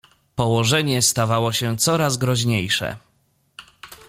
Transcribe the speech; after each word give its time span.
"Położenie 0.35 1.01
stawało 1.01 1.53
się 1.53 1.77
coraz 1.77 2.17
groźniejsze." 2.17 2.97